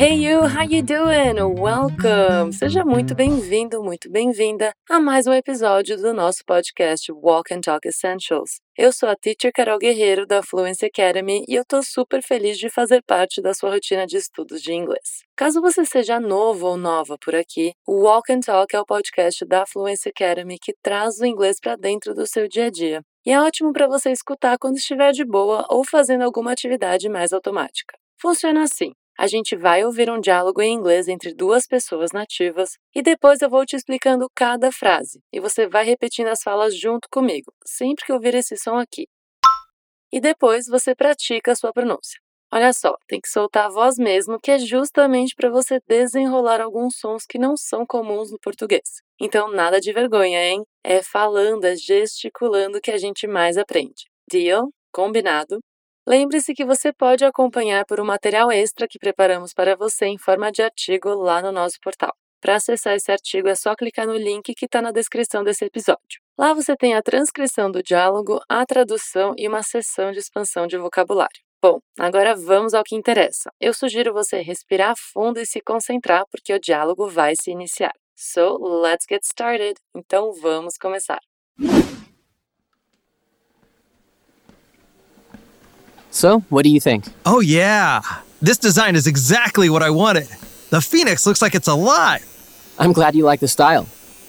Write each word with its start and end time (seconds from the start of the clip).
Hey 0.00 0.14
you, 0.14 0.42
how 0.42 0.62
you 0.62 0.80
doing? 0.80 1.42
Welcome! 1.60 2.52
Seja 2.52 2.84
muito 2.84 3.16
bem-vindo, 3.16 3.82
muito 3.82 4.08
bem-vinda 4.08 4.72
a 4.88 5.00
mais 5.00 5.26
um 5.26 5.32
episódio 5.32 5.96
do 5.96 6.14
nosso 6.14 6.44
podcast 6.46 7.10
Walk 7.10 7.52
and 7.52 7.62
Talk 7.62 7.88
Essentials. 7.88 8.60
Eu 8.76 8.92
sou 8.92 9.08
a 9.08 9.16
Teacher 9.16 9.50
Carol 9.52 9.76
Guerreiro 9.76 10.24
da 10.24 10.40
Fluency 10.40 10.86
Academy 10.86 11.44
e 11.48 11.54
eu 11.56 11.64
tô 11.64 11.82
super 11.82 12.22
feliz 12.22 12.58
de 12.58 12.70
fazer 12.70 13.02
parte 13.02 13.42
da 13.42 13.52
sua 13.52 13.70
rotina 13.70 14.06
de 14.06 14.18
estudos 14.18 14.62
de 14.62 14.72
inglês. 14.72 15.24
Caso 15.36 15.60
você 15.60 15.84
seja 15.84 16.20
novo 16.20 16.68
ou 16.68 16.76
nova 16.76 17.18
por 17.20 17.34
aqui, 17.34 17.72
o 17.84 18.04
Walk 18.04 18.32
and 18.32 18.40
Talk 18.46 18.76
é 18.76 18.80
o 18.80 18.86
podcast 18.86 19.44
da 19.46 19.66
Fluency 19.66 20.10
Academy 20.10 20.58
que 20.62 20.76
traz 20.80 21.18
o 21.18 21.26
inglês 21.26 21.56
para 21.60 21.74
dentro 21.74 22.14
do 22.14 22.24
seu 22.24 22.46
dia 22.46 22.66
a 22.66 22.70
dia. 22.70 23.02
E 23.26 23.32
é 23.32 23.40
ótimo 23.40 23.72
para 23.72 23.88
você 23.88 24.12
escutar 24.12 24.58
quando 24.58 24.76
estiver 24.76 25.10
de 25.10 25.24
boa 25.24 25.66
ou 25.68 25.84
fazendo 25.84 26.22
alguma 26.22 26.52
atividade 26.52 27.08
mais 27.08 27.32
automática. 27.32 27.98
Funciona 28.20 28.62
assim 28.62 28.92
a 29.18 29.26
gente 29.26 29.56
vai 29.56 29.84
ouvir 29.84 30.08
um 30.08 30.20
diálogo 30.20 30.62
em 30.62 30.72
inglês 30.72 31.08
entre 31.08 31.34
duas 31.34 31.66
pessoas 31.66 32.12
nativas 32.12 32.78
e 32.94 33.02
depois 33.02 33.42
eu 33.42 33.50
vou 33.50 33.66
te 33.66 33.74
explicando 33.74 34.30
cada 34.32 34.70
frase 34.70 35.20
e 35.32 35.40
você 35.40 35.66
vai 35.66 35.84
repetindo 35.84 36.28
as 36.28 36.40
falas 36.40 36.78
junto 36.78 37.08
comigo, 37.10 37.52
sempre 37.66 38.06
que 38.06 38.12
ouvir 38.12 38.36
esse 38.36 38.56
som 38.56 38.76
aqui. 38.78 39.08
E 40.12 40.20
depois 40.20 40.66
você 40.66 40.94
pratica 40.94 41.50
a 41.50 41.56
sua 41.56 41.72
pronúncia. 41.72 42.20
Olha 42.50 42.72
só, 42.72 42.96
tem 43.06 43.20
que 43.20 43.28
soltar 43.28 43.66
a 43.66 43.68
voz 43.68 43.98
mesmo, 43.98 44.38
que 44.40 44.52
é 44.52 44.58
justamente 44.58 45.34
para 45.34 45.50
você 45.50 45.80
desenrolar 45.86 46.62
alguns 46.62 46.96
sons 46.96 47.26
que 47.26 47.38
não 47.38 47.56
são 47.56 47.84
comuns 47.84 48.30
no 48.30 48.38
português. 48.38 49.02
Então, 49.20 49.50
nada 49.50 49.78
de 49.80 49.92
vergonha, 49.92 50.42
hein? 50.42 50.62
É 50.82 51.02
falando, 51.02 51.64
é 51.64 51.76
gesticulando 51.76 52.80
que 52.80 52.90
a 52.90 52.96
gente 52.96 53.26
mais 53.26 53.58
aprende. 53.58 54.06
Deal? 54.30 54.70
Combinado? 54.90 55.58
Lembre-se 56.08 56.54
que 56.54 56.64
você 56.64 56.90
pode 56.90 57.22
acompanhar 57.22 57.84
por 57.84 58.00
um 58.00 58.04
material 58.06 58.50
extra 58.50 58.88
que 58.88 58.98
preparamos 58.98 59.52
para 59.52 59.76
você 59.76 60.06
em 60.06 60.16
forma 60.16 60.50
de 60.50 60.62
artigo 60.62 61.10
lá 61.10 61.42
no 61.42 61.52
nosso 61.52 61.76
portal. 61.82 62.14
Para 62.40 62.56
acessar 62.56 62.94
esse 62.94 63.12
artigo 63.12 63.46
é 63.46 63.54
só 63.54 63.74
clicar 63.76 64.06
no 64.06 64.16
link 64.16 64.54
que 64.54 64.64
está 64.64 64.80
na 64.80 64.90
descrição 64.90 65.44
desse 65.44 65.66
episódio. 65.66 66.18
Lá 66.38 66.54
você 66.54 66.74
tem 66.74 66.94
a 66.94 67.02
transcrição 67.02 67.70
do 67.70 67.82
diálogo, 67.82 68.40
a 68.48 68.64
tradução 68.64 69.34
e 69.36 69.46
uma 69.46 69.62
sessão 69.62 70.10
de 70.10 70.18
expansão 70.18 70.66
de 70.66 70.78
vocabulário. 70.78 71.42
Bom, 71.62 71.78
agora 71.98 72.34
vamos 72.34 72.72
ao 72.72 72.84
que 72.84 72.96
interessa. 72.96 73.50
Eu 73.60 73.74
sugiro 73.74 74.14
você 74.14 74.40
respirar 74.40 74.94
fundo 75.12 75.38
e 75.38 75.44
se 75.44 75.60
concentrar 75.60 76.24
porque 76.30 76.54
o 76.54 76.58
diálogo 76.58 77.06
vai 77.06 77.34
se 77.38 77.50
iniciar. 77.50 77.92
So, 78.16 78.56
let's 78.80 79.04
get 79.06 79.24
started. 79.24 79.74
Então 79.94 80.32
vamos 80.32 80.78
começar. 80.78 81.20
So, 86.18 86.40
what 86.48 86.64
do 86.64 86.70
you 86.70 86.80
think? 86.80 87.04
Oh, 87.24 87.38
yeah. 87.38 88.00
This 88.42 88.58
design 88.58 88.96
is 88.96 89.06
exactly 89.06 89.70
what 89.70 89.84
I 89.84 89.90
wanted. 89.90 90.26
The 90.70 90.80
Phoenix 90.80 91.24
looks 91.28 91.40
like 91.40 91.54
it's 91.54 91.68
alive. 91.68 92.26
I'm 92.76 92.92
glad 92.92 93.14
you 93.14 93.24
like 93.24 93.38
the 93.38 93.46
style. 93.46 93.86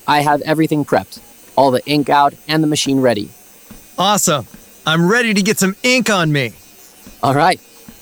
I 0.07 0.19
have 0.21 0.41
everything 0.41 0.85
prepped 0.85 1.19
all 1.57 1.71
the 1.71 1.83
ink 1.87 2.07
out 2.07 2.35
and 2.47 2.61
the 2.61 2.67
machine 2.67 3.01
ready. 3.01 3.31
Awesome. 3.97 4.45
I'm 4.85 5.09
ready 5.09 5.33
to 5.33 5.41
get 5.41 5.57
some 5.57 5.75
ink 5.81 6.11
on 6.11 6.31
me. 6.31 6.53
All 7.23 7.33
right. 7.33 7.59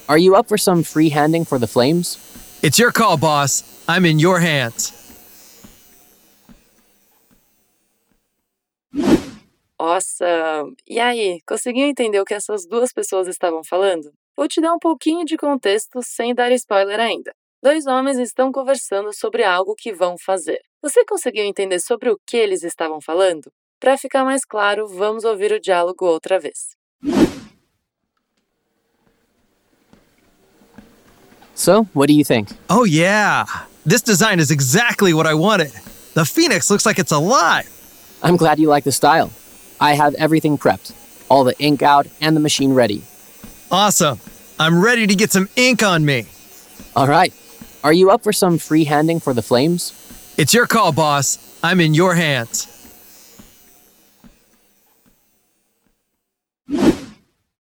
Are 0.09 0.17
you 0.17 0.35
up 0.35 0.49
for 0.49 0.57
some 0.57 0.83
freehanding 0.83 1.47
for 1.47 1.57
the 1.57 1.65
flames? 1.65 2.17
It's 2.61 2.77
your 2.77 2.91
call, 2.91 3.15
boss. 3.15 3.63
I'm 3.87 4.03
in 4.03 4.19
your 4.19 4.41
hands. 4.41 4.96
Awesome! 9.79 10.75
E 10.87 10.99
aí, 10.99 11.39
conseguiu 11.47 11.85
entender 11.85 12.19
o 12.19 12.25
que 12.25 12.33
essas 12.33 12.65
duas 12.65 12.91
pessoas 12.91 13.27
estavam 13.27 13.63
falando? 13.63 14.11
Vou 14.35 14.47
te 14.47 14.59
dar 14.59 14.73
um 14.73 14.79
pouquinho 14.79 15.23
de 15.23 15.37
contexto 15.37 15.99
sem 16.03 16.33
dar 16.33 16.51
spoiler 16.51 16.99
ainda. 16.99 17.31
Dois 17.61 17.85
homens 17.85 18.17
estão 18.17 18.51
conversando 18.51 19.13
sobre 19.13 19.43
algo 19.43 19.75
que 19.75 19.93
vão 19.93 20.15
fazer. 20.17 20.59
Você 20.81 21.05
conseguiu 21.05 21.43
entender 21.43 21.79
sobre 21.79 22.09
o 22.09 22.17
que 22.25 22.37
eles 22.37 22.63
estavam 22.63 22.99
falando? 23.01 23.51
Para 23.79 23.97
ficar 23.97 24.23
mais 24.23 24.43
claro, 24.43 24.87
vamos 24.87 25.23
ouvir 25.23 25.51
o 25.51 25.59
diálogo 25.59 26.05
outra 26.05 26.39
vez. 26.39 26.75
So, 31.53 31.87
what 31.93 32.07
do 32.07 32.13
you 32.13 32.23
think? 32.23 32.49
Oh, 32.69 32.85
yeah. 32.85 33.45
This 33.85 34.01
design 34.01 34.39
is 34.39 34.51
exactly 34.51 35.13
what 35.13 35.27
I 35.27 35.33
wanted. 35.33 35.71
The 36.13 36.25
Phoenix 36.25 36.69
looks 36.69 36.85
like 36.85 36.99
it's 36.99 37.11
alive. 37.11 37.69
I'm 38.23 38.37
glad 38.37 38.59
you 38.59 38.69
like 38.69 38.83
the 38.83 38.91
style. 38.91 39.31
I 39.79 39.93
have 39.93 40.13
everything 40.15 40.57
prepped 40.57 40.93
all 41.29 41.43
the 41.43 41.57
ink 41.59 41.81
out 41.81 42.07
and 42.21 42.35
the 42.35 42.39
machine 42.39 42.73
ready. 42.73 43.03
Awesome. 43.69 44.19
I'm 44.59 44.83
ready 44.83 45.07
to 45.07 45.15
get 45.15 45.31
some 45.31 45.49
ink 45.55 45.83
on 45.83 46.05
me. 46.05 46.25
All 46.95 47.07
right. 47.07 47.33
Are 47.83 47.93
you 47.93 48.09
up 48.09 48.23
for 48.23 48.33
some 48.33 48.57
freehanding 48.57 49.21
for 49.21 49.33
the 49.33 49.41
flames? 49.41 49.93
It's 50.37 50.53
your 50.53 50.67
call, 50.67 50.91
boss. 50.91 51.37
I'm 51.63 51.79
in 51.79 51.93
your 51.93 52.15
hands. 52.15 52.73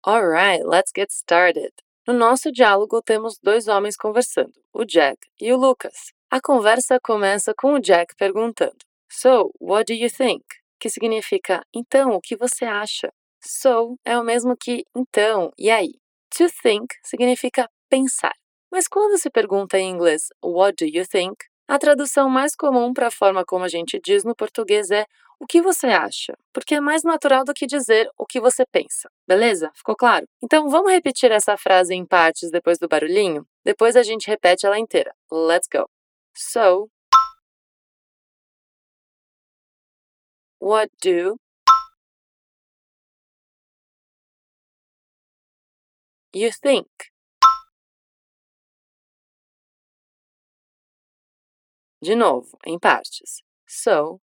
Alright, 0.07 0.67
let's 0.67 0.93
get 0.93 1.11
started. 1.11 1.71
No 2.07 2.13
nosso 2.13 2.53
diálogo 2.53 3.01
temos 3.01 3.39
dois 3.43 3.67
homens 3.67 3.97
conversando, 3.97 4.53
o 4.75 4.85
Jack 4.85 5.17
e 5.41 5.51
o 5.51 5.57
Lucas. 5.57 6.13
A 6.31 6.41
conversa 6.41 7.01
começa 7.01 7.55
com 7.57 7.73
o 7.73 7.81
Jack 7.81 8.15
perguntando: 8.19 8.77
So, 9.09 9.51
what 9.59 9.87
do 9.87 9.95
you 9.95 10.11
think? 10.11 10.45
Que 10.85 10.91
significa 10.91 11.63
então, 11.75 12.11
o 12.11 12.21
que 12.21 12.37
você 12.37 12.67
acha? 12.67 13.11
So 13.43 13.97
é 14.05 14.19
o 14.19 14.23
mesmo 14.23 14.55
que 14.55 14.85
então, 14.95 15.51
e 15.57 15.71
aí? 15.71 15.95
To 16.37 16.45
think 16.63 16.95
significa 17.03 17.71
pensar. 17.89 18.35
Mas 18.71 18.87
quando 18.87 19.17
se 19.19 19.31
pergunta 19.31 19.79
em 19.79 19.89
inglês 19.89 20.25
what 20.45 20.75
do 20.77 20.85
you 20.87 21.07
think, 21.09 21.37
a 21.67 21.79
tradução 21.79 22.29
mais 22.29 22.55
comum 22.55 22.93
para 22.93 23.07
a 23.07 23.11
forma 23.11 23.47
como 23.47 23.65
a 23.65 23.69
gente 23.69 23.99
diz 23.99 24.25
no 24.25 24.37
português 24.37 24.91
é 24.91 25.07
o 25.41 25.47
que 25.47 25.63
você 25.63 25.87
acha, 25.87 26.37
porque 26.53 26.75
é 26.75 26.81
mais 26.83 27.03
natural 27.03 27.45
do 27.45 27.55
que 27.55 27.67
dizer 27.67 28.11
o 28.19 28.27
que 28.27 28.39
você 28.39 28.67
pensa. 28.71 29.09
Beleza? 29.27 29.71
Ficou 29.75 29.97
claro? 29.97 30.27
Então 30.43 30.69
vamos 30.69 30.93
repetir 30.93 31.33
essa 31.33 31.57
frase 31.57 31.95
em 31.95 32.05
partes 32.05 32.51
depois 32.51 32.79
do 32.79 32.89
barulhinho? 32.89 33.47
Depois 33.65 33.97
a 33.97 34.03
gente 34.03 34.29
repete 34.29 34.67
ela 34.67 34.79
inteira. 34.79 35.15
Let's 35.33 35.67
go. 35.67 35.89
So, 36.37 36.91
what 40.59 40.91
do 41.01 41.37
you 46.33 46.51
think? 46.51 46.89
De 52.03 52.15
novo, 52.15 52.59
em 52.67 52.79
partes. 52.79 53.43
So, 53.67 54.21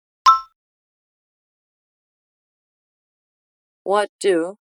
what 3.84 4.08
do 4.20 4.56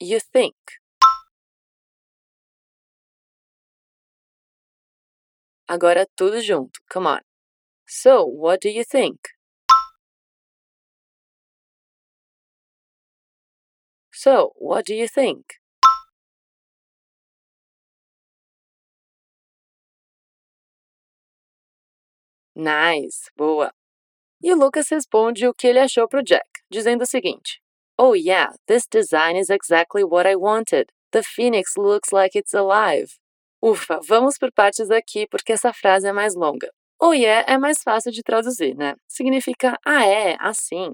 you 0.00 0.20
think? 0.20 0.54
Agora 5.68 6.06
tudo 6.16 6.40
junto. 6.40 6.80
Come 6.88 7.06
on. 7.08 7.31
So, 7.94 8.24
what 8.24 8.62
do 8.62 8.70
you 8.70 8.84
think? 8.84 9.18
So, 14.14 14.52
what 14.56 14.86
do 14.86 14.94
you 14.94 15.06
think? 15.06 15.58
Nice, 22.56 23.30
boa. 23.36 23.70
E 24.42 24.50
o 24.52 24.56
Lucas 24.56 24.88
responde 24.88 25.46
o 25.46 25.52
que 25.52 25.68
ele 25.68 25.78
achou 25.78 26.08
pro 26.08 26.22
Jack, 26.22 26.48
dizendo 26.70 27.02
o 27.02 27.06
seguinte: 27.06 27.60
Oh 27.98 28.14
yeah, 28.14 28.54
this 28.66 28.86
design 28.86 29.36
is 29.36 29.50
exactly 29.50 30.02
what 30.02 30.26
I 30.26 30.34
wanted. 30.34 30.86
The 31.12 31.22
phoenix 31.22 31.76
looks 31.76 32.10
like 32.10 32.34
it's 32.34 32.54
alive. 32.54 33.18
Ufa, 33.62 34.00
vamos 34.08 34.38
por 34.38 34.50
partes 34.50 34.90
aqui 34.90 35.26
porque 35.28 35.52
essa 35.52 35.74
frase 35.74 36.08
é 36.08 36.12
mais 36.12 36.34
longa. 36.34 36.70
Oh 37.04 37.12
yeah 37.12 37.44
é 37.48 37.58
mais 37.58 37.82
fácil 37.82 38.12
de 38.12 38.22
traduzir, 38.22 38.76
né? 38.76 38.94
Significa 39.08 39.76
ah 39.84 40.06
é, 40.06 40.36
assim. 40.38 40.92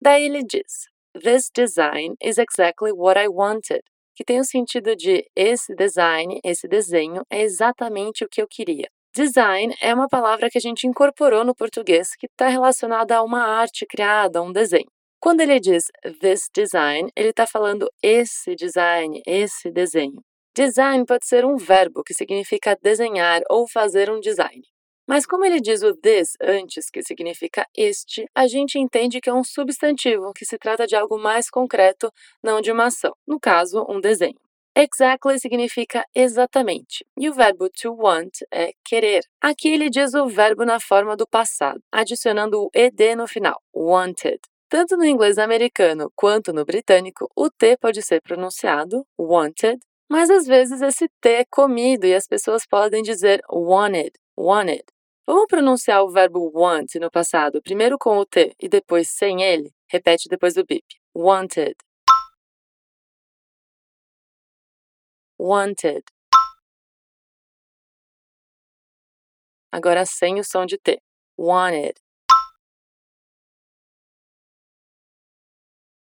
Daí 0.00 0.22
ele 0.26 0.44
diz: 0.44 0.86
This 1.20 1.50
design 1.52 2.14
is 2.22 2.38
exactly 2.38 2.92
what 2.92 3.18
I 3.18 3.26
wanted. 3.26 3.82
Que 4.14 4.24
tem 4.24 4.38
o 4.38 4.44
sentido 4.44 4.94
de 4.94 5.28
esse 5.34 5.74
design, 5.74 6.38
esse 6.44 6.68
desenho 6.68 7.22
é 7.28 7.42
exatamente 7.42 8.24
o 8.24 8.28
que 8.28 8.40
eu 8.40 8.46
queria. 8.48 8.88
Design 9.12 9.74
é 9.82 9.92
uma 9.92 10.06
palavra 10.06 10.48
que 10.48 10.58
a 10.58 10.60
gente 10.60 10.86
incorporou 10.86 11.44
no 11.44 11.56
português 11.56 12.14
que 12.16 12.26
está 12.26 12.46
relacionada 12.46 13.16
a 13.16 13.24
uma 13.24 13.42
arte 13.42 13.84
criada, 13.84 14.38
a 14.38 14.42
um 14.42 14.52
desenho. 14.52 14.86
Quando 15.20 15.40
ele 15.40 15.58
diz 15.58 15.86
this 16.20 16.48
design, 16.54 17.10
ele 17.16 17.30
está 17.30 17.48
falando 17.48 17.90
esse 18.00 18.54
design, 18.54 19.20
esse 19.26 19.72
desenho. 19.72 20.22
Design 20.56 21.04
pode 21.04 21.26
ser 21.26 21.44
um 21.44 21.56
verbo 21.56 22.04
que 22.04 22.14
significa 22.14 22.76
desenhar 22.80 23.42
ou 23.50 23.66
fazer 23.68 24.08
um 24.08 24.20
design. 24.20 24.62
Mas 25.08 25.24
como 25.24 25.46
ele 25.46 25.58
diz 25.58 25.82
o 25.82 25.94
this 25.94 26.36
antes, 26.38 26.90
que 26.90 27.02
significa 27.02 27.66
este, 27.74 28.26
a 28.34 28.46
gente 28.46 28.78
entende 28.78 29.22
que 29.22 29.30
é 29.30 29.32
um 29.32 29.42
substantivo, 29.42 30.34
que 30.34 30.44
se 30.44 30.58
trata 30.58 30.86
de 30.86 30.94
algo 30.94 31.18
mais 31.18 31.48
concreto, 31.48 32.12
não 32.44 32.60
de 32.60 32.70
uma 32.70 32.88
ação, 32.88 33.14
no 33.26 33.40
caso, 33.40 33.86
um 33.88 34.02
desenho. 34.02 34.38
Exactly 34.76 35.40
significa 35.40 36.04
exatamente, 36.14 37.06
e 37.18 37.30
o 37.30 37.32
verbo 37.32 37.70
to 37.70 37.90
want 37.94 38.42
é 38.52 38.72
querer. 38.84 39.22
Aqui 39.40 39.70
ele 39.70 39.88
diz 39.88 40.12
o 40.12 40.26
verbo 40.28 40.66
na 40.66 40.78
forma 40.78 41.16
do 41.16 41.26
passado, 41.26 41.80
adicionando 41.90 42.64
o 42.64 42.70
ed 42.74 43.16
no 43.16 43.26
final, 43.26 43.60
wanted. 43.74 44.38
Tanto 44.68 44.94
no 44.98 45.06
inglês 45.06 45.38
americano 45.38 46.12
quanto 46.14 46.52
no 46.52 46.66
britânico, 46.66 47.30
o 47.34 47.48
T 47.48 47.78
pode 47.78 48.02
ser 48.02 48.20
pronunciado 48.20 49.06
wanted, 49.18 49.78
mas 50.06 50.28
às 50.28 50.46
vezes 50.46 50.82
esse 50.82 51.08
T 51.18 51.28
é 51.30 51.44
comido 51.50 52.04
e 52.06 52.14
as 52.14 52.26
pessoas 52.26 52.66
podem 52.66 53.02
dizer 53.02 53.40
wanted, 53.50 54.12
wanted. 54.36 54.84
Vamos 55.28 55.44
pronunciar 55.46 56.02
o 56.02 56.08
verbo 56.10 56.50
want 56.54 56.94
no 56.94 57.10
passado, 57.10 57.60
primeiro 57.62 57.98
com 57.98 58.16
o 58.16 58.24
T 58.24 58.56
e 58.58 58.66
depois 58.66 59.10
sem 59.10 59.42
ele? 59.42 59.70
Repete 59.86 60.26
depois 60.26 60.54
do 60.54 60.64
bip. 60.64 60.86
Wanted. 61.14 61.76
Wanted. 65.38 66.02
Agora 69.70 70.06
sem 70.06 70.40
o 70.40 70.44
som 70.44 70.64
de 70.64 70.78
T. 70.78 70.98
Wanted. 71.38 72.00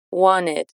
Wanted. 0.10 0.68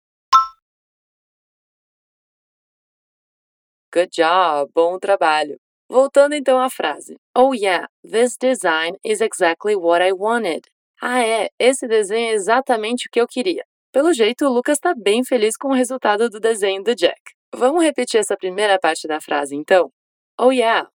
Good 3.92 4.10
job! 4.12 4.70
Bom 4.72 4.98
trabalho! 5.00 5.63
Voltando 5.88 6.34
então 6.34 6.58
à 6.58 6.70
frase. 6.70 7.16
Oh 7.36 7.52
yeah, 7.54 7.86
this 8.02 8.36
design 8.36 8.96
is 9.04 9.20
exactly 9.20 9.76
what 9.76 10.02
I 10.02 10.12
wanted. 10.12 10.66
Ah 11.00 11.22
é, 11.22 11.50
esse 11.58 11.86
desenho 11.86 12.30
é 12.30 12.32
exatamente 12.32 13.06
o 13.06 13.10
que 13.10 13.20
eu 13.20 13.26
queria. 13.26 13.64
Pelo 13.92 14.12
jeito, 14.12 14.46
o 14.46 14.52
Lucas 14.52 14.78
está 14.78 14.94
bem 14.94 15.22
feliz 15.24 15.56
com 15.56 15.68
o 15.68 15.74
resultado 15.74 16.28
do 16.30 16.40
desenho 16.40 16.82
do 16.82 16.94
Jack. 16.94 17.20
Vamos 17.54 17.82
repetir 17.84 18.18
essa 18.18 18.36
primeira 18.36 18.78
parte 18.78 19.06
da 19.06 19.20
frase 19.20 19.54
então? 19.54 19.92
Oh 20.40 20.50
yeah. 20.50 20.88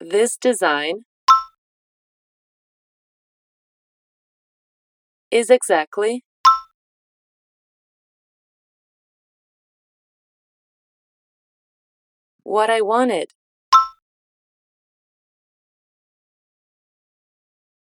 This 0.00 0.36
design 0.40 1.04
is 5.30 5.50
exactly 5.50 6.22
what 12.44 12.70
I 12.70 12.80
wanted. 12.80 13.32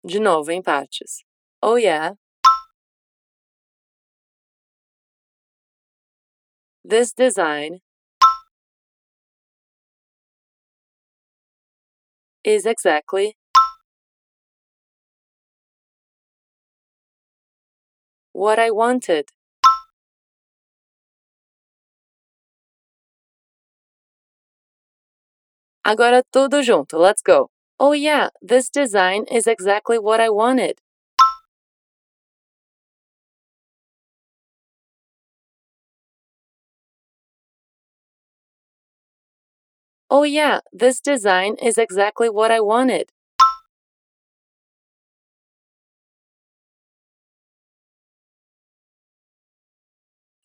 De 0.07 0.19
novo, 0.21 0.51
em 0.51 0.63
partes. 0.63 1.25
Oh 1.63 1.77
yeah. 1.77 2.15
This 6.85 7.13
design 7.13 7.81
is 12.45 12.67
exactly 12.67 13.37
what 18.33 18.59
I 18.59 18.71
wanted. 18.71 19.31
Agora 25.87 26.23
tudo 26.33 26.63
junto. 26.63 26.97
Let's 26.99 27.21
go. 27.21 27.51
Oh 27.79 27.93
yeah, 27.93 28.31
this 28.41 28.71
design 28.71 29.25
is 29.31 29.47
exactly 29.47 29.99
what 29.99 30.19
I 30.19 30.31
wanted. 30.31 30.79
Oh 40.11 40.23
yeah, 40.23 40.61
this 40.73 41.01
design 41.01 41.57
is 41.61 41.77
exactly 41.77 42.31
what 42.31 42.51
I 42.51 42.61
wanted. 42.61 43.11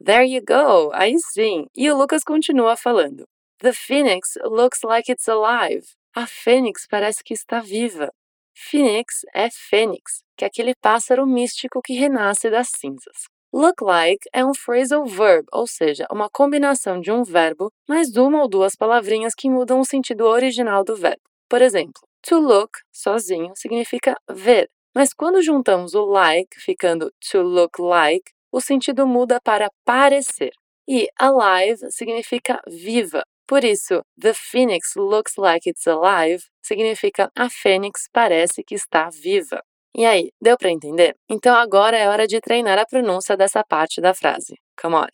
There 0.02 0.24
you 0.24 0.42
go, 0.42 0.92
aí 0.94 1.16
sim. 1.34 1.68
E 1.76 1.90
o 1.92 1.98
Lucas 1.98 2.24
continua 2.24 2.76
falando. 2.76 3.26
The 3.62 3.74
phoenix 3.74 4.38
looks 4.46 4.84
like 4.86 5.12
it's 5.12 5.28
alive. 5.28 5.86
A 6.16 6.26
fênix 6.26 6.88
parece 6.90 7.22
que 7.22 7.34
está 7.34 7.60
viva. 7.60 8.10
Phoenix 8.56 9.26
é 9.36 9.50
fênix, 9.52 10.24
que 10.38 10.46
é 10.46 10.48
aquele 10.48 10.74
pássaro 10.82 11.28
místico 11.28 11.82
que 11.82 11.94
renasce 11.94 12.50
das 12.50 12.70
cinzas. 12.70 13.28
Look 13.52 13.82
like 13.82 14.30
é 14.32 14.46
um 14.46 14.54
phrasal 14.54 15.06
verb, 15.06 15.46
ou 15.52 15.68
seja, 15.68 16.06
uma 16.10 16.30
combinação 16.30 17.02
de 17.02 17.12
um 17.12 17.24
verbo 17.24 17.70
mais 17.86 18.16
uma 18.16 18.42
ou 18.42 18.48
duas 18.48 18.76
palavrinhas 18.78 19.34
que 19.36 19.50
mudam 19.50 19.82
o 19.82 19.86
sentido 19.86 20.26
original 20.26 20.86
do 20.86 20.96
verbo. 20.96 21.22
Por 21.50 21.62
exemplo, 21.62 22.02
to 22.22 22.40
look 22.40 22.80
sozinho 22.94 23.52
significa 23.56 24.16
ver, 24.30 24.70
mas 24.96 25.14
quando 25.14 25.42
juntamos 25.42 25.96
o 25.96 26.06
like, 26.06 26.60
ficando 26.62 27.12
to 27.30 27.42
look 27.42 27.82
like, 27.82 28.32
o 28.52 28.62
sentido 28.62 29.06
muda 29.06 29.42
para 29.42 29.70
parecer. 29.84 30.52
E 30.88 31.08
alive 31.20 31.92
significa 31.92 32.62
viva, 32.68 33.24
por 33.50 33.64
isso, 33.64 34.04
the 34.16 34.32
phoenix 34.32 34.96
looks 34.96 35.36
like 35.36 35.68
it's 35.68 35.88
alive 35.88 36.44
significa 36.62 37.32
a 37.36 37.50
fênix 37.50 38.08
parece 38.14 38.64
que 38.64 38.76
está 38.76 39.10
viva. 39.10 39.64
E 39.98 40.06
aí, 40.06 40.32
deu 40.40 40.56
para 40.56 40.70
entender? 40.70 41.16
Então 41.28 41.56
agora 41.56 41.98
é 41.98 42.08
hora 42.08 42.28
de 42.28 42.40
treinar 42.40 42.78
a 42.78 42.86
pronúncia 42.86 43.36
dessa 43.36 43.64
parte 43.64 44.00
da 44.00 44.14
frase. 44.14 44.54
Come 44.80 44.98
on. 44.98 45.08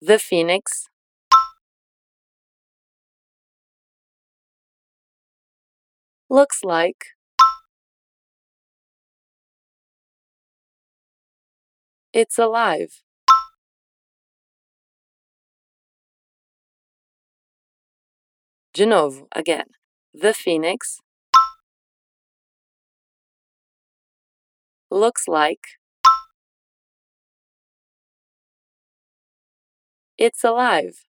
The 0.00 0.18
phoenix 0.18 0.88
looks 6.30 6.60
like 6.64 7.04
it's 12.14 12.38
alive. 12.38 13.03
De 18.74 18.86
novo, 18.86 19.28
again. 19.30 19.66
The 20.12 20.34
phoenix 20.34 20.98
looks 24.90 25.28
like 25.28 25.60
it's 30.18 30.42
alive. 30.42 31.04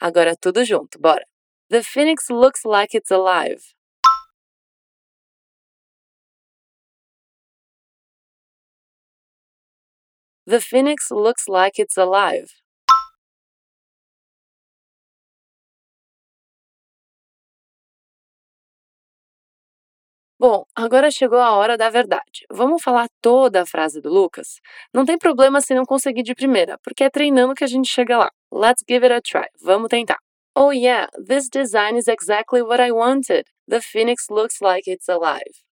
Agora 0.00 0.36
tudo 0.36 0.64
junto, 0.64 1.00
bora. 1.00 1.24
The 1.70 1.82
phoenix 1.82 2.30
looks 2.30 2.64
like 2.64 2.94
it's 2.94 3.10
alive. 3.10 3.74
The 10.48 10.62
phoenix 10.62 11.10
looks 11.10 11.46
like 11.46 11.78
it's 11.78 11.98
alive. 11.98 12.48
Bom, 20.40 20.64
agora 20.74 21.10
chegou 21.10 21.38
a 21.38 21.50
hora 21.50 21.76
da 21.76 21.90
verdade. 21.90 22.46
Vamos 22.50 22.82
falar 22.82 23.08
toda 23.20 23.60
a 23.60 23.66
frase 23.66 24.00
do 24.00 24.08
Lucas? 24.08 24.58
Não 24.90 25.04
tem 25.04 25.18
problema 25.18 25.60
se 25.60 25.74
não 25.74 25.84
conseguir 25.84 26.22
de 26.22 26.34
primeira, 26.34 26.78
porque 26.82 27.04
é 27.04 27.10
treinando 27.10 27.54
que 27.54 27.64
a 27.64 27.66
gente 27.66 27.90
chega 27.90 28.16
lá. 28.16 28.30
Let's 28.50 28.82
give 28.88 29.04
it 29.04 29.12
a 29.12 29.20
try. 29.20 29.48
Vamos 29.62 29.90
tentar. 29.90 30.16
Oh 30.56 30.72
yeah, 30.72 31.08
this 31.26 31.50
design 31.50 31.98
is 31.98 32.08
exactly 32.08 32.62
what 32.62 32.80
I 32.80 32.90
wanted. 32.90 33.44
The 33.68 33.82
phoenix 33.82 34.30
looks 34.30 34.62
like 34.62 34.90
it's 34.90 35.10
alive. 35.10 35.67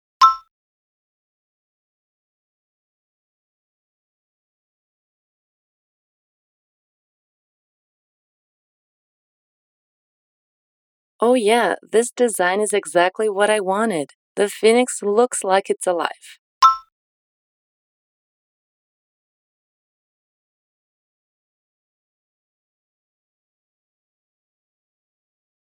Oh 11.25 11.35
yeah, 11.35 11.75
this 11.81 12.11
design 12.11 12.59
is 12.59 12.73
exactly 12.73 13.29
what 13.29 13.49
I 13.49 13.61
wanted. 13.61 14.11
The 14.35 14.49
phoenix 14.49 15.01
looks 15.01 15.41
like 15.41 15.69
it's 15.69 15.87
alive. 15.87 16.25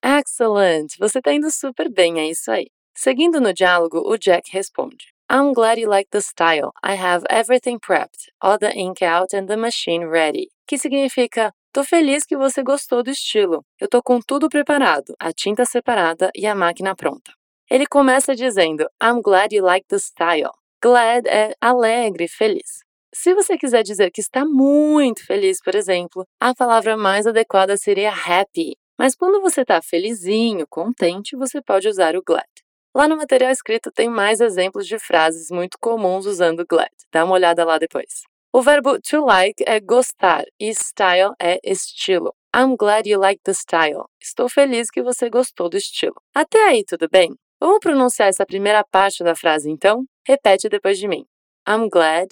Excellent! 0.03 0.95
Você 0.99 1.17
está 1.17 1.33
indo 1.33 1.49
super 1.49 1.89
bem, 1.89 2.19
é 2.19 2.29
isso 2.29 2.51
aí. 2.51 2.67
Seguindo 2.95 3.41
no 3.41 3.51
diálogo, 3.51 4.03
o 4.05 4.19
Jack 4.19 4.51
responde: 4.51 5.07
I'm 5.31 5.53
glad 5.53 5.79
you 5.79 5.89
like 5.89 6.11
the 6.11 6.21
style. 6.21 6.73
I 6.83 6.93
have 6.93 7.25
everything 7.27 7.79
prepped, 7.79 8.29
all 8.39 8.59
the 8.59 8.71
ink 8.75 9.01
out 9.01 9.33
and 9.33 9.47
the 9.47 9.57
machine 9.57 10.05
ready. 10.05 10.49
Que 10.67 10.77
significa: 10.77 11.51
Tô 11.71 11.83
feliz 11.83 12.25
que 12.25 12.35
você 12.35 12.63
gostou 12.63 13.03
do 13.03 13.11
estilo. 13.11 13.63
Eu 13.79 13.87
tô 13.87 14.01
com 14.01 14.19
tudo 14.19 14.49
preparado, 14.49 15.13
a 15.19 15.31
tinta 15.31 15.65
separada 15.65 16.31
e 16.35 16.47
a 16.47 16.55
máquina 16.55 16.95
pronta. 16.95 17.31
Ele 17.69 17.85
começa 17.85 18.35
dizendo: 18.35 18.89
I'm 19.01 19.21
glad 19.21 19.53
you 19.53 19.63
like 19.63 19.85
the 19.87 19.97
style. 19.97 20.49
Glad 20.81 21.27
é 21.27 21.53
alegre, 21.61 22.27
feliz. 22.27 22.79
Se 23.13 23.35
você 23.35 23.55
quiser 23.55 23.83
dizer 23.83 24.09
que 24.11 24.21
está 24.21 24.43
muito 24.45 25.23
feliz, 25.25 25.59
por 25.63 25.75
exemplo, 25.75 26.25
a 26.39 26.55
palavra 26.55 26.97
mais 26.97 27.27
adequada 27.27 27.77
seria 27.77 28.11
happy. 28.11 28.75
Mas 28.97 29.15
quando 29.15 29.39
você 29.39 29.61
está 29.61 29.79
felizinho, 29.81 30.65
contente, 30.67 31.35
você 31.35 31.61
pode 31.61 31.87
usar 31.87 32.15
o 32.15 32.23
glad. 32.25 32.49
Lá 32.95 33.07
no 33.07 33.15
material 33.15 33.51
escrito 33.51 33.91
tem 33.91 34.09
mais 34.09 34.41
exemplos 34.41 34.87
de 34.87 34.97
frases 34.97 35.51
muito 35.51 35.77
comuns 35.79 36.25
usando 36.25 36.65
glad. 36.67 36.89
Dá 37.11 37.23
uma 37.23 37.35
olhada 37.35 37.63
lá 37.63 37.77
depois. 37.77 38.28
O 38.51 38.63
verbo 38.63 38.99
to 38.99 39.23
like 39.23 39.63
é 39.67 39.79
gostar 39.79 40.43
e 40.59 40.73
style 40.73 41.35
é 41.39 41.59
estilo. 41.63 42.33
I'm 42.51 42.75
glad 42.75 43.07
you 43.07 43.19
like 43.19 43.39
the 43.43 43.53
style. 43.53 44.05
Estou 44.19 44.49
feliz 44.49 44.89
que 44.89 45.03
você 45.03 45.29
gostou 45.29 45.69
do 45.69 45.77
estilo. 45.77 46.15
Até 46.33 46.57
aí, 46.65 46.83
tudo 46.83 47.07
bem? 47.07 47.29
Vamos 47.59 47.77
pronunciar 47.79 48.27
essa 48.27 48.47
primeira 48.47 48.83
parte 48.83 49.23
da 49.23 49.35
frase 49.35 49.69
então? 49.69 50.03
Repete 50.25 50.67
depois 50.67 50.97
de 50.97 51.07
mim. 51.07 51.25
I'm 51.67 51.89
glad 51.89 52.29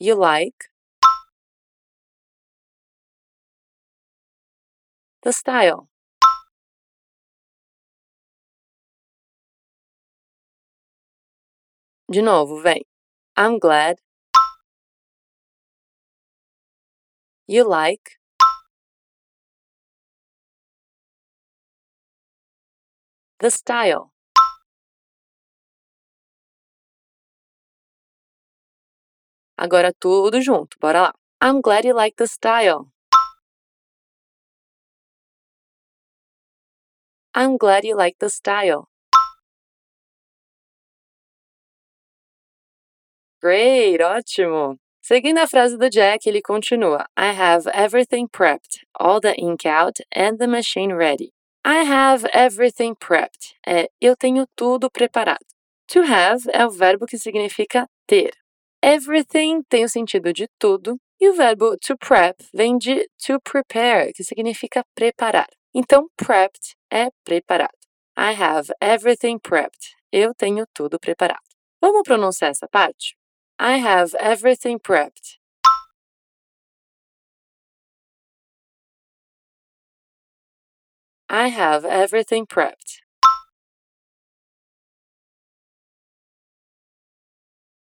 you 0.00 0.16
like 0.18 0.56
the 5.22 5.30
style. 5.30 5.86
De 12.08 12.22
novo, 12.22 12.60
vem. 12.62 12.82
I'm 13.36 13.58
glad 13.58 13.98
you 17.48 17.64
like 17.68 18.18
the 23.40 23.50
style. 23.50 24.12
Agora 29.58 29.92
tudo 29.92 30.40
junto, 30.40 30.76
bora 30.80 31.02
lá. 31.02 31.12
I'm 31.40 31.60
glad 31.60 31.84
you 31.84 31.94
like 31.94 32.16
the 32.16 32.28
style. 32.28 32.92
I'm 37.34 37.56
glad 37.58 37.84
you 37.84 37.96
like 37.96 38.16
the 38.20 38.30
style. 38.30 38.88
Great, 43.46 44.02
ótimo! 44.02 44.76
Seguindo 45.00 45.38
a 45.38 45.46
frase 45.46 45.78
do 45.78 45.88
Jack, 45.88 46.28
ele 46.28 46.42
continua: 46.42 47.06
I 47.16 47.30
have 47.30 47.70
everything 47.72 48.26
prepped, 48.26 48.84
all 48.98 49.20
the 49.20 49.36
ink 49.38 49.64
out 49.64 50.00
and 50.12 50.38
the 50.38 50.48
machine 50.48 50.92
ready. 50.92 51.32
I 51.64 51.84
have 51.84 52.28
everything 52.34 52.96
prepped 52.96 53.54
é 53.64 53.88
eu 54.00 54.16
tenho 54.16 54.48
tudo 54.56 54.90
preparado. 54.90 55.46
To 55.92 56.00
have 56.00 56.42
é 56.52 56.66
o 56.66 56.70
verbo 56.70 57.06
que 57.06 57.16
significa 57.16 57.86
ter. 58.04 58.32
Everything 58.82 59.62
tem 59.68 59.84
o 59.84 59.88
sentido 59.88 60.32
de 60.32 60.48
tudo 60.58 60.96
e 61.20 61.28
o 61.28 61.34
verbo 61.34 61.76
to 61.78 61.96
prep 61.96 62.34
vem 62.52 62.76
de 62.76 63.08
to 63.24 63.40
prepare, 63.44 64.12
que 64.12 64.24
significa 64.24 64.82
preparar. 64.92 65.46
Então, 65.72 66.08
prepped 66.16 66.74
é 66.92 67.10
preparado. 67.24 67.78
I 68.18 68.34
have 68.34 68.72
everything 68.80 69.38
prepped. 69.38 69.94
Eu 70.10 70.34
tenho 70.34 70.66
tudo 70.74 70.98
preparado. 70.98 71.46
Vamos 71.80 72.02
pronunciar 72.02 72.50
essa 72.50 72.66
parte? 72.66 73.14
I 73.58 73.78
have 73.78 74.14
everything 74.20 74.78
prepped. 74.78 75.38
I 81.30 81.48
have 81.48 81.84
everything 81.86 82.46
prepped. 82.46 83.00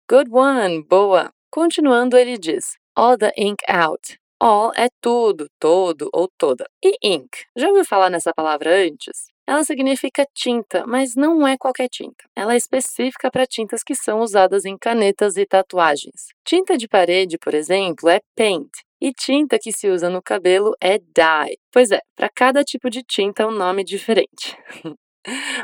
Good 0.08 0.30
one, 0.30 0.84
boa. 0.84 1.32
Continuando, 1.54 2.16
ele 2.18 2.38
diz: 2.38 2.78
All 2.96 3.18
the 3.18 3.34
ink 3.38 3.60
out. 3.68 4.18
All 4.40 4.72
é 4.74 4.88
tudo, 5.02 5.50
todo 5.60 6.10
ou 6.14 6.30
toda. 6.38 6.66
E 6.82 6.98
ink? 7.04 7.46
Já 7.58 7.68
ouviu 7.68 7.84
falar 7.84 8.10
nessa 8.10 8.34
palavra 8.34 8.70
antes? 8.74 9.28
Ela 9.48 9.63
significa 9.63 10.27
tinta, 10.34 10.86
mas 10.86 11.16
não 11.16 11.48
é 11.48 11.58
qualquer 11.58 11.88
tinta. 11.88 12.25
Ela 12.36 12.54
é 12.54 12.58
específica 12.58 13.32
para 13.32 13.48
tintas 13.48 13.82
que 13.82 13.96
são 13.96 14.20
usadas 14.20 14.66
em 14.66 14.77
canetas 14.77 15.38
e 15.38 15.46
tatuagens. 15.46 16.27
Tinta 16.44 16.77
de 16.77 16.86
parede, 16.86 17.38
por 17.38 17.54
exemplo, 17.54 18.10
é 18.10 18.20
paint. 18.36 18.70
E 19.00 19.13
tinta 19.13 19.58
que 19.58 19.72
se 19.72 19.89
usa 19.89 20.10
no 20.10 20.22
cabelo 20.22 20.75
é 20.82 20.98
dye. 20.98 21.58
Pois 21.72 21.92
é, 21.92 22.01
para 22.13 22.30
cada 22.30 22.62
tipo 22.62 22.89
de 22.89 23.01
tinta 23.04 23.44
é 23.44 23.46
um 23.46 23.51
nome 23.51 23.86
diferente. 23.86 24.58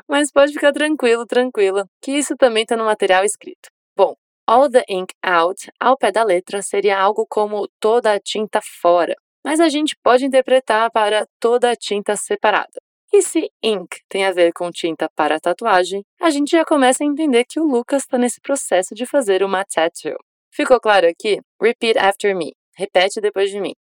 Mas 0.08 0.32
pode 0.32 0.54
ficar 0.54 0.72
tranquilo, 0.72 1.26
tranquila, 1.26 1.86
que 2.02 2.12
isso 2.12 2.38
também 2.38 2.64
está 2.64 2.78
no 2.78 2.86
material 2.86 3.26
escrito. 3.26 3.70
Bom, 3.98 4.16
all 4.48 4.70
the 4.70 4.86
ink 4.88 5.14
out, 5.22 5.70
ao 5.78 5.98
pé 5.98 6.10
da 6.10 6.24
letra, 6.24 6.62
seria 6.62 6.98
algo 6.98 7.26
como 7.28 7.68
toda 7.82 8.14
a 8.14 8.20
tinta 8.20 8.62
fora. 8.82 9.16
Mas 9.44 9.60
a 9.60 9.68
gente 9.68 9.98
pode 10.02 10.26
interpretar 10.26 10.90
para 10.90 11.28
toda 11.38 11.72
a 11.72 11.76
tinta 11.76 12.16
separada. 12.16 12.80
E 13.16 13.22
se 13.22 13.48
ink 13.62 14.02
tem 14.10 14.26
a 14.26 14.32
ver 14.32 14.52
com 14.54 14.72
tinta 14.72 15.08
para 15.16 15.40
tatuagem, 15.40 16.04
a 16.20 16.32
gente 16.32 16.50
já 16.50 16.66
começa 16.66 17.04
a 17.04 17.06
entender 17.06 17.46
que 17.46 17.60
o 17.60 17.64
Lucas 17.64 18.02
está 18.02 18.18
nesse 18.18 18.42
processo 18.42 18.96
de 18.96 19.06
fazer 19.06 19.44
uma 19.44 19.64
tattoo. 19.64 20.18
Ficou 20.52 20.80
claro 20.80 21.08
aqui? 21.08 21.40
Repeat 21.62 22.00
after 22.00 22.36
me. 22.36 22.56
Repete 22.76 23.22
depois 23.22 23.52
de 23.52 23.62
mim. 23.62 23.76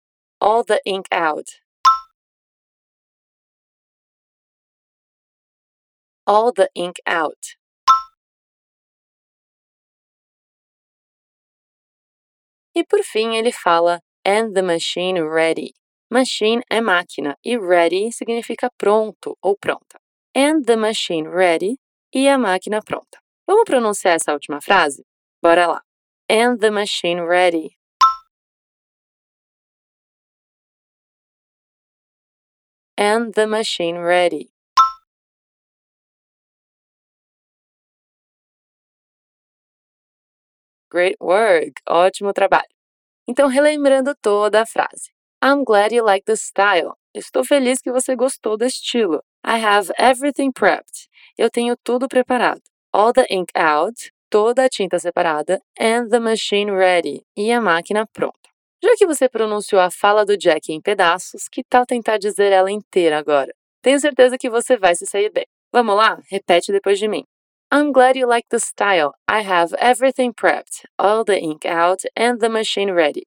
All 0.40 0.64
the 0.64 0.80
ink 0.86 1.06
out. 1.12 1.44
All 6.26 6.50
the 6.50 6.70
ink 6.74 6.98
out. 7.06 7.58
E 12.74 12.82
por 12.82 13.02
fim 13.02 13.36
ele 13.36 13.52
fala 13.52 14.00
and 14.24 14.54
the 14.54 14.62
machine 14.62 15.20
ready. 15.20 15.74
Machine 16.10 16.62
é 16.70 16.80
máquina 16.80 17.36
e 17.44 17.58
ready 17.58 18.10
significa 18.12 18.70
pronto 18.78 19.36
ou 19.42 19.54
pronta. 19.58 20.00
And 20.34 20.62
the 20.64 20.74
machine 20.74 21.28
ready 21.28 21.78
e 22.14 22.26
a 22.26 22.38
máquina 22.38 22.80
pronta. 22.82 23.20
Vamos 23.46 23.64
pronunciar 23.64 24.14
essa 24.16 24.32
última 24.32 24.60
frase? 24.62 25.04
Bora 25.42 25.66
lá. 25.66 25.82
And 26.30 26.58
the 26.58 26.70
machine 26.70 27.20
ready. 27.20 27.76
And 32.96 33.32
the 33.34 33.46
machine 33.46 33.98
ready. 33.98 34.50
Great 40.90 41.16
work! 41.20 41.82
Ótimo 41.86 42.32
trabalho! 42.32 42.66
Então, 43.28 43.46
relembrando 43.46 44.14
toda 44.22 44.62
a 44.62 44.66
frase. 44.66 45.17
I'm 45.40 45.62
glad 45.62 45.92
you 45.92 46.04
like 46.04 46.24
the 46.26 46.36
style. 46.36 46.96
Estou 47.14 47.44
feliz 47.44 47.80
que 47.80 47.92
você 47.92 48.16
gostou 48.16 48.56
do 48.56 48.64
estilo. 48.64 49.22
I 49.46 49.58
have 49.58 49.92
everything 49.96 50.50
prepped. 50.50 51.08
Eu 51.38 51.48
tenho 51.48 51.76
tudo 51.76 52.08
preparado. 52.08 52.60
All 52.92 53.12
the 53.12 53.24
ink 53.30 53.52
out. 53.56 54.10
Toda 54.28 54.64
a 54.64 54.68
tinta 54.68 54.98
separada. 54.98 55.60
And 55.78 56.08
the 56.10 56.18
machine 56.18 56.72
ready. 56.72 57.24
E 57.36 57.52
a 57.52 57.60
máquina 57.60 58.04
pronta. 58.12 58.50
Já 58.82 58.94
que 58.96 59.06
você 59.06 59.28
pronunciou 59.28 59.80
a 59.80 59.92
fala 59.92 60.26
do 60.26 60.36
Jack 60.36 60.72
em 60.72 60.80
pedaços, 60.80 61.48
que 61.48 61.62
tal 61.62 61.86
tentar 61.86 62.18
dizer 62.18 62.50
ela 62.50 62.70
inteira 62.70 63.18
agora? 63.18 63.54
Tenho 63.80 64.00
certeza 64.00 64.36
que 64.36 64.50
você 64.50 64.76
vai 64.76 64.96
se 64.96 65.06
sair 65.06 65.30
bem. 65.30 65.46
Vamos 65.72 65.94
lá? 65.94 66.20
Repete 66.28 66.72
depois 66.72 66.98
de 66.98 67.06
mim. 67.06 67.22
I'm 67.72 67.92
glad 67.92 68.18
you 68.18 68.26
like 68.26 68.48
the 68.50 68.58
style. 68.58 69.12
I 69.30 69.42
have 69.42 69.72
everything 69.78 70.32
prepped, 70.32 70.84
all 70.98 71.24
the 71.24 71.38
ink 71.38 71.64
out 71.64 72.02
and 72.16 72.38
the 72.38 72.48
machine 72.48 72.92
ready. 72.92 73.24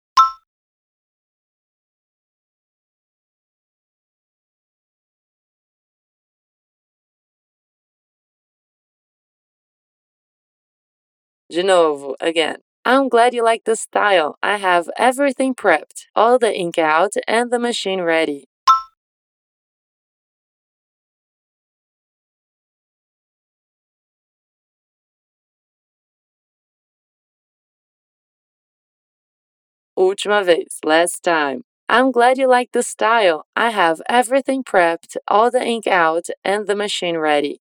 De 11.51 11.63
novo, 11.63 12.15
again. 12.21 12.59
I'm 12.85 13.09
glad 13.09 13.33
you 13.33 13.43
like 13.43 13.65
the 13.65 13.75
style. 13.75 14.37
I 14.43 14.57
have 14.59 14.91
everything 14.99 15.55
prepped, 15.55 16.07
all 16.15 16.39
the 16.39 16.55
ink 16.55 16.79
out 16.79 17.15
and 17.27 17.51
the 17.51 17.59
machine 17.59 18.03
ready. 18.03 18.49
Última 29.99 30.45
vez, 30.45 30.79
last 30.85 31.23
time. 31.23 31.65
I'm 31.89 32.13
glad 32.13 32.37
you 32.37 32.47
like 32.47 32.73
the 32.73 32.83
style. 32.83 33.47
I 33.57 33.71
have 33.71 34.03
everything 34.09 34.63
prepped, 34.63 35.17
all 35.27 35.51
the 35.51 35.65
ink 35.65 35.87
out 35.87 36.27
and 36.45 36.67
the 36.67 36.77
machine 36.77 37.17
ready. 37.17 37.63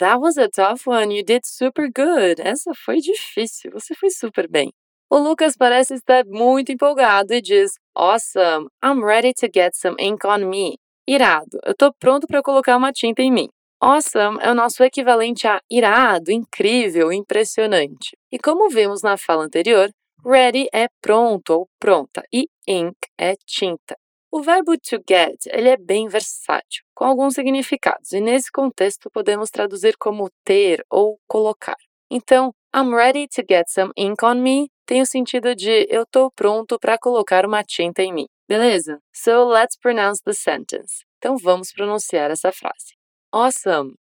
That 0.00 0.20
was 0.20 0.36
a 0.36 0.48
tough 0.48 0.86
one. 0.86 1.10
You 1.10 1.22
did 1.22 1.44
super 1.44 1.88
good. 1.88 2.40
Essa 2.40 2.72
foi 2.74 3.00
difícil. 3.00 3.70
Você 3.72 3.94
foi 3.94 4.10
super 4.10 4.48
bem. 4.48 4.72
O 5.08 5.18
Lucas 5.18 5.56
parece 5.56 5.94
estar 5.94 6.24
muito 6.26 6.72
empolgado 6.72 7.32
e 7.32 7.40
diz: 7.40 7.72
Awesome, 7.94 8.68
I'm 8.82 9.04
ready 9.04 9.32
to 9.34 9.48
get 9.52 9.74
some 9.74 9.96
ink 9.98 10.26
on 10.26 10.48
me. 10.48 10.76
Irado, 11.06 11.58
eu 11.64 11.74
tô 11.74 11.92
pronto 11.98 12.26
para 12.26 12.42
colocar 12.42 12.76
uma 12.76 12.92
tinta 12.92 13.22
em 13.22 13.30
mim. 13.30 13.48
Awesome 13.80 14.38
é 14.40 14.50
o 14.50 14.54
nosso 14.54 14.82
equivalente 14.84 15.46
a 15.46 15.60
irado, 15.70 16.30
incrível, 16.30 17.12
impressionante. 17.12 18.16
E 18.30 18.38
como 18.38 18.68
vimos 18.68 19.02
na 19.02 19.16
fala 19.16 19.44
anterior, 19.44 19.90
ready 20.24 20.68
é 20.72 20.86
pronto 21.00 21.50
ou 21.50 21.68
pronta 21.78 22.22
e 22.32 22.46
ink 22.68 22.96
é 23.18 23.34
tinta. 23.46 23.96
O 24.32 24.42
verbo 24.42 24.78
to 24.78 25.02
get 25.08 25.46
ele 25.46 25.68
é 25.68 25.76
bem 25.76 26.08
versátil, 26.08 26.84
com 26.94 27.04
alguns 27.04 27.34
significados, 27.34 28.12
e 28.12 28.20
nesse 28.20 28.50
contexto 28.50 29.10
podemos 29.10 29.50
traduzir 29.50 29.96
como 29.98 30.30
ter 30.44 30.84
ou 30.88 31.18
colocar. 31.26 31.76
Então, 32.08 32.52
I'm 32.74 32.94
ready 32.94 33.26
to 33.28 33.42
get 33.48 33.68
some 33.68 33.92
ink 33.96 34.24
on 34.24 34.36
me 34.36 34.70
tem 34.90 35.00
o 35.00 35.06
sentido 35.06 35.54
de 35.54 35.86
eu 35.88 36.02
estou 36.02 36.32
pronto 36.32 36.76
para 36.76 36.98
colocar 36.98 37.46
uma 37.46 37.62
tinta 37.62 38.02
em 38.02 38.12
mim. 38.12 38.26
Beleza? 38.48 38.98
So 39.14 39.44
let's 39.44 39.76
pronounce 39.76 40.20
the 40.24 40.32
sentence. 40.32 41.04
Então 41.18 41.36
vamos 41.36 41.72
pronunciar 41.72 42.28
essa 42.30 42.50
frase. 42.50 42.96
Awesome! 43.32 43.94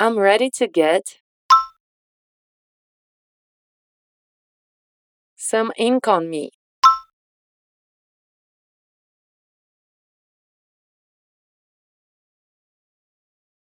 I'm 0.00 0.18
ready 0.18 0.50
to 0.58 0.66
get 0.66 1.20
some 5.46 5.70
ink 5.76 6.08
on 6.08 6.28
me. 6.28 6.50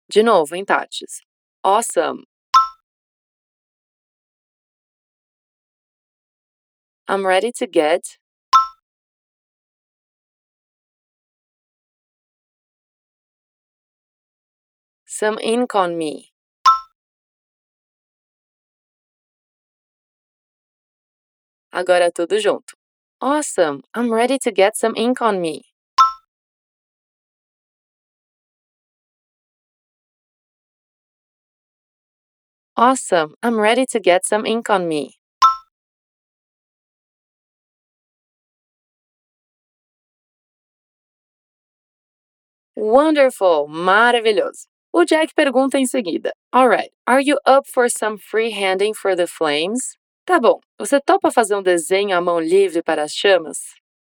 De 0.09 0.23
novo, 0.23 0.55
em 0.55 0.63
tates. 0.65 1.21
Awesome. 1.63 2.23
I'm 7.09 7.25
ready 7.25 7.51
to 7.57 7.67
get 7.67 8.17
some 15.05 15.37
ink 15.39 15.75
on 15.75 15.97
me. 15.97 16.31
Agora 21.77 22.09
tudo 22.09 22.39
junto. 22.39 22.73
Awesome! 23.21 23.83
I'm 23.93 24.11
ready 24.11 24.39
to 24.39 24.51
get 24.51 24.75
some 24.75 24.95
ink 24.95 25.21
on 25.21 25.39
me. 25.39 25.61
Awesome! 32.75 33.35
I'm 33.43 33.59
ready 33.59 33.85
to 33.91 33.99
get 33.99 34.25
some 34.25 34.43
ink 34.47 34.71
on 34.71 34.87
me. 34.87 35.17
Wonderful! 42.75 43.67
Maravilhoso! 43.69 44.65
O 44.91 45.05
Jack 45.05 45.35
pergunta 45.35 45.77
em 45.77 45.85
seguida: 45.85 46.31
Alright, 46.51 46.89
are 47.05 47.21
you 47.21 47.37
up 47.45 47.67
for 47.67 47.87
some 47.87 48.17
freehanding 48.17 48.95
for 48.95 49.15
the 49.15 49.27
flames? 49.27 49.95
Tá 50.27 50.41
bom, 50.41 50.59
você 50.77 50.99
topa 50.99 51.31
fazer 51.31 51.55
um 51.55 51.63
desenho 51.63 52.13
à 52.13 52.19
mão 52.19 52.37
livre 52.37 52.83
para 52.83 53.01
as 53.01 53.13
chamas? 53.13 53.59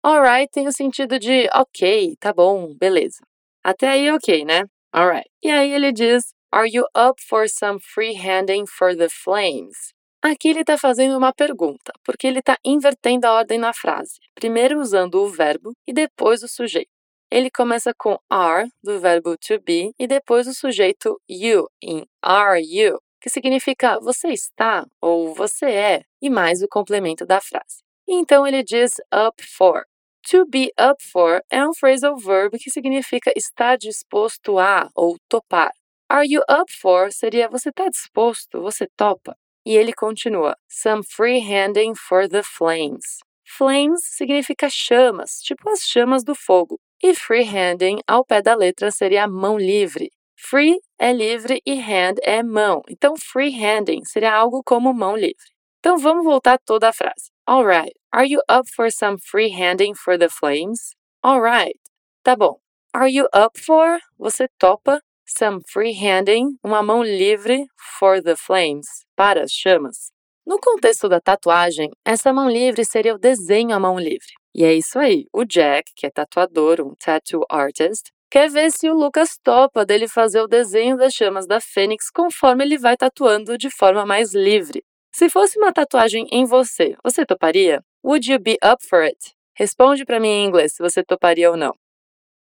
Alright 0.04 0.50
tem 0.52 0.68
o 0.68 0.72
sentido 0.72 1.18
de 1.18 1.48
ok, 1.50 2.14
tá 2.20 2.30
bom, 2.30 2.74
beleza. 2.74 3.16
Até 3.64 3.88
aí 3.88 4.10
ok, 4.10 4.44
né? 4.44 4.64
Alright. 4.94 5.26
E 5.42 5.48
aí 5.48 5.72
ele 5.72 5.90
diz: 5.90 6.34
Are 6.52 6.68
you 6.70 6.84
up 6.94 7.18
for 7.26 7.48
some 7.48 7.80
freehanding 7.80 8.66
for 8.66 8.94
the 8.94 9.08
flames? 9.08 9.94
Aqui 10.22 10.50
ele 10.50 10.60
está 10.60 10.76
fazendo 10.76 11.16
uma 11.16 11.32
pergunta, 11.32 11.90
porque 12.04 12.26
ele 12.26 12.40
está 12.40 12.58
invertendo 12.62 13.26
a 13.26 13.32
ordem 13.32 13.58
na 13.58 13.72
frase, 13.72 14.18
primeiro 14.34 14.78
usando 14.78 15.22
o 15.22 15.28
verbo 15.30 15.72
e 15.88 15.92
depois 15.94 16.42
o 16.42 16.48
sujeito. 16.48 16.90
Ele 17.30 17.50
começa 17.50 17.94
com 17.96 18.18
are, 18.28 18.68
do 18.84 19.00
verbo 19.00 19.38
to 19.38 19.58
be, 19.58 19.94
e 19.98 20.06
depois 20.06 20.46
o 20.46 20.52
sujeito 20.52 21.18
you, 21.26 21.66
em 21.82 22.04
are 22.22 22.60
you, 22.60 22.98
que 23.20 23.30
significa 23.30 23.98
você 24.00 24.28
está 24.28 24.86
ou 25.00 25.34
você 25.34 25.66
é, 25.66 26.02
e 26.22 26.30
mais 26.30 26.62
o 26.62 26.68
complemento 26.68 27.26
da 27.26 27.40
frase. 27.40 27.82
Então 28.08 28.46
ele 28.46 28.62
diz 28.62 28.94
up 29.12 29.42
for. 29.44 29.84
To 30.30 30.44
be 30.46 30.70
up 30.78 31.02
for 31.02 31.42
é 31.50 31.66
um 31.66 31.72
phrasal 31.74 32.16
verb 32.16 32.58
que 32.58 32.70
significa 32.70 33.32
estar 33.36 33.76
disposto 33.76 34.58
a 34.58 34.90
ou 34.94 35.16
topar. 35.28 35.72
Are 36.08 36.26
you 36.26 36.42
up 36.50 36.72
for 36.72 37.12
seria 37.12 37.48
você 37.48 37.70
está 37.70 37.88
disposto, 37.88 38.60
você 38.60 38.86
topa. 38.96 39.36
E 39.64 39.76
ele 39.76 39.92
continua: 39.92 40.56
Some 40.68 41.02
free 41.04 41.40
handing 41.40 41.94
for 41.94 42.28
the 42.28 42.42
flames. 42.42 43.18
Flames 43.56 44.00
significa 44.04 44.68
chamas, 44.70 45.40
tipo 45.42 45.68
as 45.70 45.80
chamas 45.80 46.22
do 46.22 46.34
fogo. 46.34 46.78
E 47.02 47.14
freehanding, 47.14 48.00
ao 48.06 48.24
pé 48.24 48.42
da 48.42 48.54
letra, 48.54 48.90
seria 48.90 49.26
mão 49.26 49.58
livre. 49.58 50.10
Free 50.42 50.80
é 50.98 51.12
livre 51.12 51.60
e 51.66 51.74
hand 51.78 52.16
é 52.22 52.42
mão. 52.42 52.82
Então, 52.88 53.14
freehanding 53.14 54.04
seria 54.04 54.32
algo 54.34 54.62
como 54.64 54.92
mão 54.94 55.14
livre. 55.14 55.36
Então, 55.78 55.98
vamos 55.98 56.24
voltar 56.24 56.58
toda 56.58 56.88
a 56.88 56.92
frase. 56.92 57.30
Alright, 57.46 57.92
are 58.10 58.26
you 58.26 58.40
up 58.50 58.68
for 58.74 58.90
some 58.90 59.18
freehanding 59.18 59.94
for 59.94 60.18
the 60.18 60.28
flames? 60.30 60.96
Alright, 61.22 61.78
tá 62.24 62.34
bom. 62.34 62.58
Are 62.94 63.08
you 63.08 63.26
up 63.34 63.60
for? 63.60 63.98
Você 64.18 64.48
topa 64.58 65.00
some 65.26 65.60
freehanding, 65.68 66.58
uma 66.64 66.82
mão 66.82 67.02
livre 67.02 67.66
for 67.98 68.22
the 68.22 68.34
flames, 68.34 68.86
para 69.14 69.42
as 69.42 69.52
chamas. 69.52 70.10
No 70.46 70.58
contexto 70.58 71.08
da 71.08 71.20
tatuagem, 71.20 71.90
essa 72.04 72.32
mão 72.32 72.48
livre 72.48 72.84
seria 72.84 73.14
o 73.14 73.18
desenho 73.18 73.74
à 73.74 73.78
mão 73.78 73.98
livre. 73.98 74.32
E 74.54 74.64
é 74.64 74.72
isso 74.72 74.98
aí. 74.98 75.26
O 75.32 75.44
Jack, 75.44 75.92
que 75.94 76.06
é 76.06 76.10
tatuador, 76.10 76.80
um 76.80 76.94
tattoo 76.96 77.44
artist, 77.48 78.10
quer 78.30 78.48
ver 78.48 78.70
se 78.70 78.88
o 78.88 78.94
Lucas 78.94 79.36
topa 79.42 79.84
dele 79.84 80.06
fazer 80.06 80.40
o 80.40 80.46
desenho 80.46 80.96
das 80.96 81.12
chamas 81.12 81.46
da 81.46 81.60
Fênix 81.60 82.10
conforme 82.10 82.64
ele 82.64 82.78
vai 82.78 82.96
tatuando 82.96 83.58
de 83.58 83.68
forma 83.68 84.06
mais 84.06 84.32
livre. 84.32 84.84
Se 85.12 85.28
fosse 85.28 85.58
uma 85.58 85.72
tatuagem 85.72 86.26
em 86.30 86.44
você, 86.44 86.96
você 87.02 87.26
toparia? 87.26 87.82
Would 88.04 88.30
you 88.30 88.38
be 88.38 88.56
up 88.64 88.86
for 88.86 89.02
it? 89.02 89.34
Responde 89.54 90.04
para 90.04 90.20
mim 90.20 90.28
em 90.28 90.46
inglês 90.46 90.74
se 90.74 90.82
você 90.82 91.02
toparia 91.02 91.50
ou 91.50 91.56
não. 91.56 91.74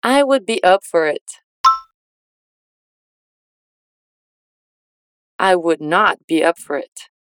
I 0.04 0.24
would 0.24 0.44
be 0.44 0.60
up 0.66 0.84
for 0.86 1.06
it. 1.06 1.24
I 5.40 5.54
would 5.54 5.82
not 5.82 6.18
be 6.26 6.44
up 6.44 6.60
for 6.60 6.76
it. 6.76 7.15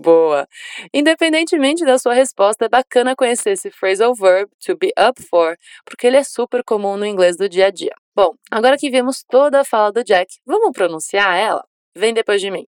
Boa! 0.00 0.46
Independentemente 0.94 1.84
da 1.84 1.98
sua 1.98 2.14
resposta, 2.14 2.66
é 2.66 2.68
bacana 2.68 3.16
conhecer 3.16 3.50
esse 3.50 3.68
phrasal 3.68 4.14
verb 4.14 4.48
to 4.64 4.76
be 4.76 4.92
up 4.96 5.20
for, 5.20 5.56
porque 5.84 6.06
ele 6.06 6.16
é 6.16 6.22
super 6.22 6.62
comum 6.62 6.96
no 6.96 7.04
inglês 7.04 7.36
do 7.36 7.48
dia 7.48 7.66
a 7.66 7.70
dia. 7.70 7.92
Bom, 8.14 8.36
agora 8.48 8.78
que 8.78 8.90
vimos 8.90 9.24
toda 9.28 9.60
a 9.60 9.64
fala 9.64 9.90
do 9.90 10.04
Jack, 10.04 10.38
vamos 10.46 10.70
pronunciar 10.72 11.36
ela? 11.36 11.64
Vem 11.96 12.14
depois 12.14 12.40
de 12.40 12.48
mim. 12.48 12.64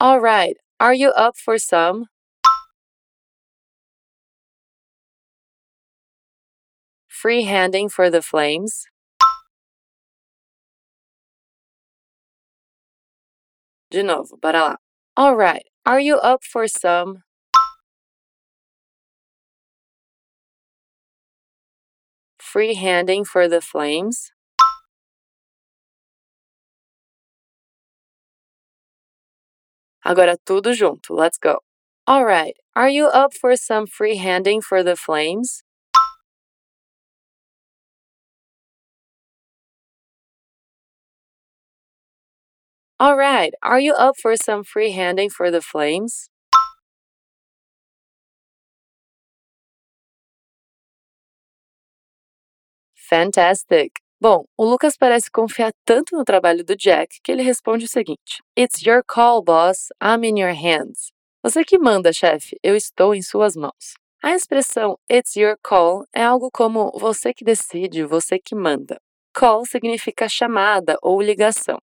Alright, 0.00 0.56
are 0.78 0.96
you 0.96 1.10
up 1.16 1.36
for 1.36 1.58
some? 1.58 2.04
Freehanding 7.10 7.90
for 7.90 8.08
the 8.08 8.22
flames? 8.22 8.84
De 13.90 14.04
novo, 14.04 14.36
bora 14.40 14.62
lá. 14.62 14.78
Alright, 15.18 15.64
are 15.88 15.98
you 15.98 16.18
up 16.18 16.44
for 16.44 16.68
some? 16.68 17.22
Free 22.38 22.74
handing 22.74 23.24
for 23.24 23.48
the 23.48 23.62
flames? 23.62 24.30
Agora 30.04 30.36
tudo 30.46 30.74
junto, 30.74 31.14
let's 31.14 31.38
go. 31.38 31.60
Alright, 32.06 32.56
are 32.76 32.90
you 32.90 33.06
up 33.06 33.32
for 33.32 33.56
some 33.56 33.86
free 33.86 34.16
handing 34.16 34.60
for 34.60 34.82
the 34.82 34.94
flames? 34.94 35.62
Alright, 43.00 43.54
are 43.62 43.78
you 43.78 43.94
up 43.94 44.16
for 44.20 44.34
some 44.34 44.64
freehanding 44.64 45.30
for 45.30 45.52
the 45.52 45.60
flames? 45.60 46.28
Fantastic! 52.96 54.00
Bom, 54.20 54.46
o 54.56 54.64
Lucas 54.64 54.96
parece 54.96 55.30
confiar 55.30 55.70
tanto 55.86 56.16
no 56.16 56.24
trabalho 56.24 56.64
do 56.64 56.74
Jack 56.74 57.20
que 57.22 57.30
ele 57.30 57.42
responde 57.42 57.84
o 57.84 57.88
seguinte: 57.88 58.42
It's 58.58 58.84
your 58.84 59.04
call, 59.04 59.44
boss. 59.44 59.90
I'm 60.02 60.24
in 60.24 60.36
your 60.36 60.54
hands. 60.54 61.12
Você 61.40 61.64
que 61.64 61.78
manda, 61.78 62.12
chefe. 62.12 62.58
Eu 62.64 62.74
estou 62.74 63.14
em 63.14 63.22
suas 63.22 63.54
mãos. 63.54 63.94
A 64.20 64.34
expressão 64.34 64.98
It's 65.08 65.36
your 65.36 65.56
call 65.62 66.04
é 66.12 66.24
algo 66.24 66.50
como 66.52 66.90
você 66.98 67.32
que 67.32 67.44
decide, 67.44 68.02
você 68.02 68.40
que 68.40 68.56
manda. 68.56 69.00
Call 69.32 69.64
significa 69.64 70.28
chamada 70.28 70.98
ou 71.00 71.22
ligação. 71.22 71.78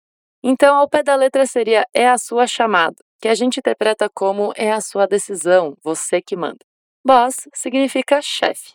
Então, 0.46 0.76
ao 0.76 0.86
pé 0.86 1.02
da 1.02 1.16
letra 1.16 1.46
seria 1.46 1.86
é 1.94 2.06
a 2.06 2.18
sua 2.18 2.46
chamada, 2.46 2.96
que 3.18 3.28
a 3.28 3.34
gente 3.34 3.60
interpreta 3.60 4.10
como 4.10 4.52
é 4.54 4.70
a 4.70 4.80
sua 4.82 5.06
decisão, 5.06 5.74
você 5.82 6.20
que 6.20 6.36
manda. 6.36 6.58
Boss 7.02 7.48
significa 7.54 8.20
chefe. 8.20 8.74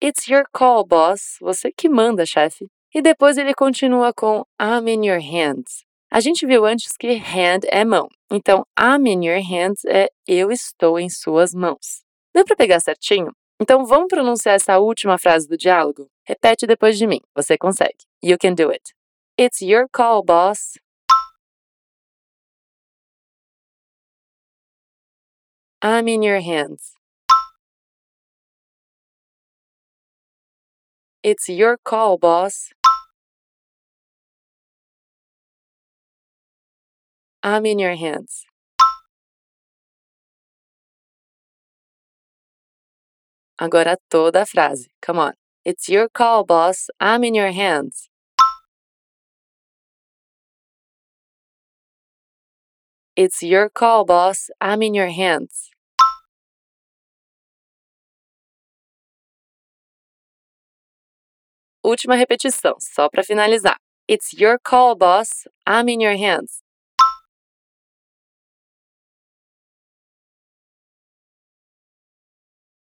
It's 0.00 0.28
your 0.28 0.44
call, 0.52 0.86
boss. 0.86 1.36
Você 1.40 1.72
que 1.72 1.88
manda, 1.88 2.24
chefe. 2.24 2.68
E 2.94 3.02
depois 3.02 3.36
ele 3.36 3.52
continua 3.52 4.12
com 4.12 4.44
I'm 4.62 4.88
in 4.88 5.08
your 5.08 5.20
hands. 5.20 5.84
A 6.08 6.20
gente 6.20 6.46
viu 6.46 6.64
antes 6.64 6.96
que 6.96 7.16
hand 7.16 7.66
é 7.66 7.84
mão. 7.84 8.06
Então, 8.30 8.64
I'm 8.78 9.04
in 9.10 9.26
your 9.26 9.42
hands 9.42 9.84
é 9.86 10.08
eu 10.24 10.52
estou 10.52 11.00
em 11.00 11.10
suas 11.10 11.52
mãos. 11.52 12.04
Deu 12.32 12.44
para 12.44 12.54
pegar 12.54 12.78
certinho? 12.78 13.32
Então 13.60 13.84
vamos 13.84 14.06
pronunciar 14.06 14.54
essa 14.54 14.78
última 14.78 15.18
frase 15.18 15.48
do 15.48 15.56
diálogo? 15.56 16.06
Repete 16.24 16.64
depois 16.64 16.96
de 16.96 17.08
mim. 17.08 17.20
Você 17.34 17.58
consegue. 17.58 18.06
You 18.22 18.38
can 18.40 18.54
do 18.54 18.70
it. 18.70 18.94
It's 19.36 19.60
your 19.60 19.88
call, 19.92 20.22
boss. 20.22 20.78
I'm 25.80 26.08
in 26.08 26.22
your 26.22 26.40
hands. 26.40 26.94
It's 31.22 31.48
your 31.48 31.76
call, 31.76 32.18
boss. 32.18 32.70
I'm 37.44 37.64
in 37.64 37.78
your 37.78 37.94
hands. 37.94 38.44
Agora 43.60 43.96
toda 44.10 44.42
a 44.42 44.44
frase. 44.44 44.88
Come 45.00 45.20
on. 45.20 45.34
It's 45.64 45.88
your 45.88 46.08
call, 46.08 46.44
boss. 46.44 46.90
I'm 46.98 47.22
in 47.22 47.34
your 47.34 47.52
hands. 47.52 48.08
It's 53.20 53.42
your 53.42 53.68
call, 53.68 54.04
boss. 54.04 54.48
I'm 54.60 54.80
in 54.80 54.94
your 54.94 55.08
hands. 55.08 55.70
Última 61.82 62.14
repetição, 62.14 62.76
só 62.78 63.08
para 63.10 63.24
finalizar. 63.24 63.76
It's 64.06 64.32
your 64.32 64.56
call, 64.62 64.94
boss. 64.94 65.48
I'm 65.66 65.88
in 65.88 66.00
your 66.00 66.16
hands. 66.16 66.62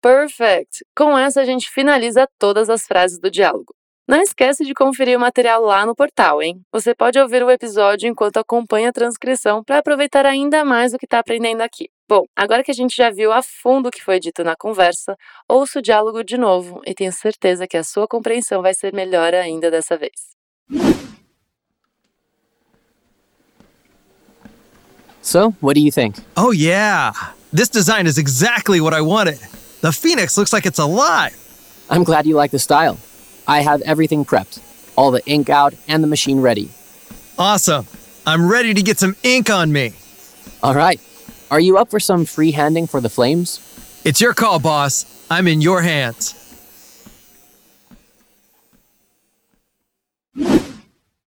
Perfect! 0.01 0.85
Com 0.95 1.17
essa 1.17 1.41
a 1.41 1.45
gente 1.45 1.69
finaliza 1.69 2.25
todas 2.39 2.69
as 2.69 2.87
frases 2.87 3.19
do 3.19 3.29
diálogo. 3.29 3.75
Não 4.12 4.21
esquece 4.21 4.65
de 4.65 4.74
conferir 4.74 5.15
o 5.15 5.21
material 5.21 5.63
lá 5.63 5.86
no 5.86 5.95
portal, 5.95 6.43
hein? 6.43 6.62
Você 6.69 6.93
pode 6.93 7.17
ouvir 7.17 7.41
o 7.43 7.50
episódio 7.50 8.10
enquanto 8.10 8.36
acompanha 8.36 8.89
a 8.89 8.91
transcrição 8.91 9.63
para 9.63 9.78
aproveitar 9.78 10.26
ainda 10.26 10.65
mais 10.65 10.93
o 10.93 10.97
que 10.97 11.06
está 11.06 11.19
aprendendo 11.19 11.62
aqui. 11.62 11.88
Bom, 12.10 12.26
agora 12.36 12.62
que 12.62 12.71
a 12.71 12.74
gente 12.74 12.93
já 12.93 13.10
viu 13.10 13.32
a 13.32 13.41
fundo 13.41 13.88
o 13.88 13.89
que 13.89 14.04
foi 14.04 14.19
dito 14.19 14.43
na 14.43 14.54
conversa, 14.54 15.15
ouça 15.47 15.80
o 15.80 15.82
diálogo 15.82 16.26
de 16.26 16.38
novo 16.38 16.82
e 16.86 16.93
tenho 16.93 17.13
certeza 17.13 17.65
que 17.65 17.78
a 17.78 17.86
sua 17.86 18.06
compreensão 18.06 18.62
vai 18.62 18.74
ser 18.74 18.93
melhor 18.93 19.34
ainda 19.34 19.71
dessa 19.71 19.95
vez. 19.95 20.12
So, 25.21 25.54
what 25.62 25.80
do 25.80 25.86
you 25.86 25.91
think? 25.93 26.19
Oh, 26.36 26.52
yeah. 26.52 27.13
This 27.54 27.69
design 27.69 28.10
is 28.10 28.17
exactly 28.17 28.82
what 28.82 28.93
I 28.93 29.00
wanted. 29.00 29.39
The 29.80 29.93
Phoenix 29.93 30.38
looks 30.38 30.52
like 30.52 30.67
it's 30.67 30.80
alive. 30.80 31.38
I'm 31.89 32.04
glad 32.04 32.26
you 32.26 32.36
like 32.36 32.52
the 32.52 32.60
style. 32.60 32.97
I 33.47 33.62
have 33.62 33.82
everything 33.82 34.25
prepped 34.25 34.60
all 34.95 35.12
the 35.12 35.25
ink 35.25 35.49
out 35.49 35.73
and 35.88 36.04
the 36.04 36.08
machine 36.08 36.41
ready. 36.41 36.69
Awesome. 37.38 37.88
I'm 38.25 38.49
ready 38.49 38.73
to 38.73 38.82
get 38.82 38.99
some 38.99 39.15
ink 39.23 39.49
on 39.49 39.71
me. 39.71 39.93
All 40.62 40.75
right. 40.75 40.99
Are 41.49 41.60
you 41.60 41.77
up 41.77 41.89
for 41.89 41.99
some 41.99 42.25
freehanding 42.25 42.89
for 42.89 43.01
the 43.01 43.10
flames? 43.10 43.60
It's 44.06 44.21
your 44.21 44.34
call, 44.34 44.60
boss. 44.60 45.06
I'm 45.30 45.47
in 45.47 45.62
your 45.62 45.82
hands. 45.82 46.36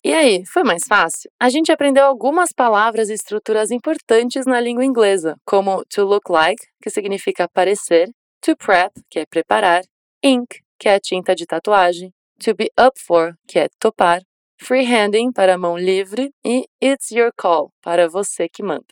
E 0.05 0.13
aí, 0.13 0.43
foi 0.45 0.63
mais 0.63 0.83
fácil? 0.85 1.31
A 1.39 1.49
gente 1.49 1.71
aprendeu 1.71 2.05
algumas 2.05 2.51
palavras 2.51 3.09
e 3.09 3.13
estruturas 3.13 3.71
importantes 3.71 4.45
na 4.45 4.59
língua 4.59 4.83
inglesa, 4.83 5.37
como 5.45 5.83
to 5.85 6.03
look 6.03 6.29
like, 6.29 6.61
que 6.81 6.89
significa 6.89 7.47
parecer, 7.47 8.09
to 8.41 8.53
prep, 8.57 8.91
que 9.09 9.19
é 9.19 9.25
preparar, 9.25 9.81
ink, 10.21 10.59
que 10.83 10.89
é 10.89 10.95
a 10.95 10.99
tinta 10.99 11.33
de 11.33 11.45
tatuagem, 11.45 12.11
to 12.43 12.53
be 12.53 12.69
up 12.77 12.99
for, 12.99 13.33
que 13.47 13.57
é 13.57 13.69
topar, 13.79 14.21
freehanding, 14.59 15.31
para 15.31 15.57
mão 15.57 15.77
livre, 15.77 16.29
e 16.45 16.65
it's 16.83 17.09
your 17.09 17.31
call, 17.37 17.71
para 17.81 18.09
você 18.09 18.49
que 18.49 18.61
manda. 18.61 18.83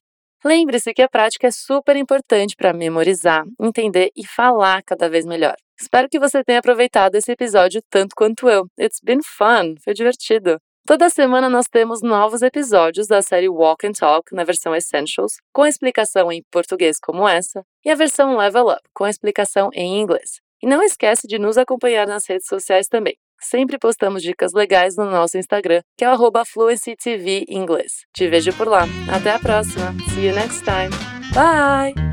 Lembre-se 0.42 0.94
que 0.94 1.02
a 1.02 1.10
prática 1.10 1.48
é 1.48 1.52
super 1.52 1.98
importante 1.98 2.56
para 2.56 2.72
memorizar, 2.72 3.44
entender 3.60 4.10
e 4.16 4.26
falar 4.26 4.82
cada 4.84 5.10
vez 5.10 5.26
melhor. 5.26 5.54
Espero 5.78 6.08
que 6.08 6.18
você 6.18 6.42
tenha 6.46 6.60
aproveitado 6.60 7.16
esse 7.16 7.30
episódio 7.30 7.82
tanto 7.90 8.16
quanto 8.16 8.50
eu. 8.50 8.68
It's 8.80 9.02
been 9.04 9.20
fun, 9.22 9.76
foi 9.84 9.94
divertido. 9.94 10.60
Toda 10.88 11.10
semana 11.10 11.50
nós 11.50 11.68
temos 11.68 12.02
novos 12.02 12.42
episódios 12.42 13.06
da 13.06 13.22
série 13.22 13.50
Walk 13.50 13.86
and 13.86 13.92
Talk 14.00 14.34
na 14.34 14.46
versão 14.46 14.74
Essentials, 14.74 15.34
com 15.52 15.66
explicação 15.66 16.32
em 16.32 16.42
português 16.50 17.00
como 17.04 17.28
essa, 17.28 17.62
e 17.84 17.90
a 17.90 17.96
versão 17.96 18.38
Level 18.38 18.68
Up, 18.68 18.82
com 18.94 19.06
explicação 19.06 19.70
em 19.74 20.00
inglês. 20.00 20.40
E 20.62 20.68
não 20.68 20.84
esquece 20.84 21.28
de 21.28 21.40
nos 21.40 21.58
acompanhar 21.58 22.08
nas 22.08 22.28
redes 22.28 22.48
sociais 22.48 22.88
também. 22.88 23.16
Sempre 23.40 23.80
postamos 23.80 24.22
dicas 24.22 24.54
legais 24.54 24.96
no 24.96 25.10
nosso 25.10 25.38
Instagram, 25.38 25.82
que 25.98 26.06
é 26.06 26.14
o 26.14 26.46
FluencyTV 26.46 27.46
Inglês. 27.50 28.06
Te 28.14 28.28
vejo 28.28 28.54
por 28.54 28.68
lá. 28.68 28.84
Até 29.12 29.32
a 29.32 29.40
próxima. 29.40 29.94
See 30.14 30.28
you 30.28 30.36
next 30.36 30.64
time. 30.64 30.92
Bye! 31.34 32.11